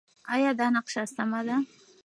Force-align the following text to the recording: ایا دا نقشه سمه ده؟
ایا 0.33 0.51
دا 0.59 0.67
نقشه 0.75 1.03
سمه 1.15 1.41
ده؟ 1.47 1.57